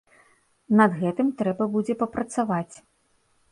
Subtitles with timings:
[0.79, 2.75] Над гэтым трэба будзе папрацаваць.